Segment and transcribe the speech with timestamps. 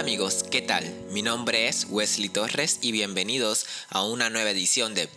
[0.00, 0.82] amigos, ¿qué tal?
[1.10, 5.08] Mi nombre es Wesley Torres y bienvenidos a una nueva edición de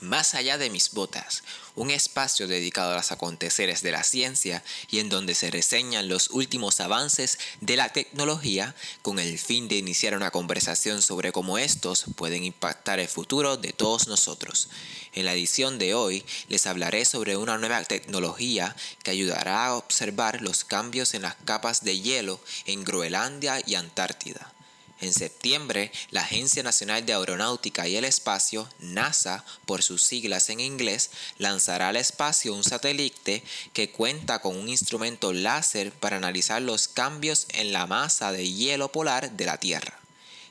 [0.00, 1.42] Más allá de mis botas,
[1.74, 6.30] un espacio dedicado a los aconteceres de la ciencia y en donde se reseñan los
[6.30, 12.04] últimos avances de la tecnología con el fin de iniciar una conversación sobre cómo estos
[12.14, 14.68] pueden impactar el futuro de todos nosotros.
[15.14, 20.42] En la edición de hoy les hablaré sobre una nueva tecnología que ayudará a observar
[20.42, 24.52] los cambios en las capas de hielo en Groenlandia y Antártida.
[25.00, 30.60] En septiembre, la Agencia Nacional de Aeronáutica y el Espacio, NASA por sus siglas en
[30.60, 33.42] inglés, lanzará al espacio un satélite
[33.74, 38.90] que cuenta con un instrumento láser para analizar los cambios en la masa de hielo
[38.90, 40.00] polar de la Tierra.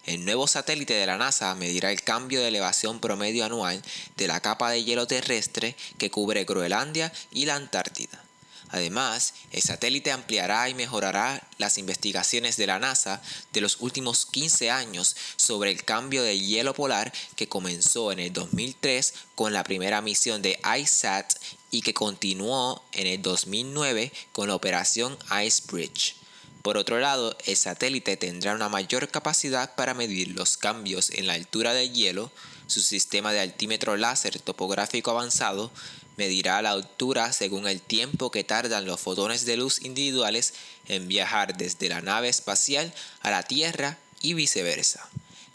[0.06, 3.82] El nuevo satélite de la NASA medirá el cambio de elevación promedio anual
[4.16, 8.25] de la capa de hielo terrestre que cubre Groenlandia y la Antártida.
[8.70, 13.22] Además, el satélite ampliará y mejorará las investigaciones de la NASA
[13.54, 18.34] de los últimos 15 años sobre el cambio de hielo polar que comenzó en el
[18.34, 21.34] 2003 con la primera misión de ISAT
[21.72, 26.16] y que continuó en el 2009 con la operación Icebridge.
[26.62, 31.34] Por otro lado, el satélite tendrá una mayor capacidad para medir los cambios en la
[31.34, 32.32] altura del hielo,
[32.66, 35.72] su sistema de altímetro láser topográfico avanzado
[36.18, 40.54] medirá la altura según el tiempo que tardan los fotones de luz individuales
[40.88, 45.10] en viajar desde la nave espacial a la Tierra y viceversa.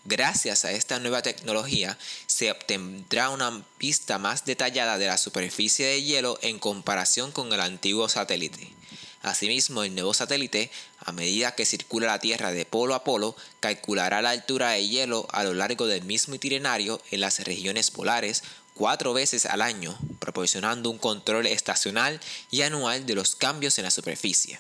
[0.05, 6.03] Gracias a esta nueva tecnología se obtendrá una vista más detallada de la superficie de
[6.03, 8.73] hielo en comparación con el antiguo satélite.
[9.23, 14.23] Asimismo, el nuevo satélite, a medida que circula la Tierra de polo a polo, calculará
[14.23, 18.43] la altura de hielo a lo largo del mismo itinerario en las regiones polares
[18.81, 22.19] cuatro veces al año, proporcionando un control estacional
[22.51, 24.59] y anual de los cambios en la superficie.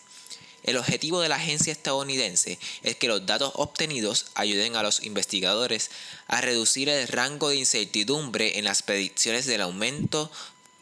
[0.62, 5.90] El objetivo de la agencia estadounidense es que los datos obtenidos ayuden a los investigadores
[6.26, 10.30] a reducir el rango de incertidumbre en las predicciones del aumento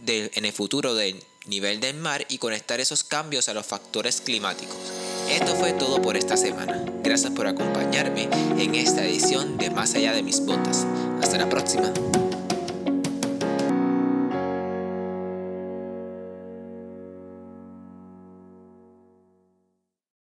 [0.05, 4.77] en el futuro del nivel del mar y conectar esos cambios a los factores climáticos.
[5.31, 6.85] Esto fue todo por esta semana.
[7.05, 8.29] Gracias por acompañarme
[8.59, 10.85] en esta edición de Más allá de mis botas.
[11.23, 11.93] Hasta la próxima.